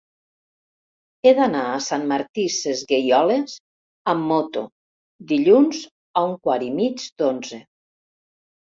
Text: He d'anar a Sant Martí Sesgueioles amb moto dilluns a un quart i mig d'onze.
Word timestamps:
He 1.27 1.33
d'anar 1.39 1.65
a 1.73 1.81
Sant 1.87 2.07
Martí 2.13 2.47
Sesgueioles 2.57 3.59
amb 4.15 4.29
moto 4.33 4.67
dilluns 5.35 5.87
a 6.23 6.27
un 6.33 6.39
quart 6.49 6.71
i 6.73 6.77
mig 6.83 7.09
d'onze. 7.23 7.67